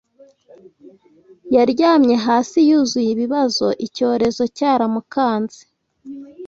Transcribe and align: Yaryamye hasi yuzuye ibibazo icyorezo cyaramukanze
Yaryamye 1.55 2.15
hasi 2.25 2.57
yuzuye 2.69 3.09
ibibazo 3.15 3.67
icyorezo 3.85 4.43
cyaramukanze 4.57 5.61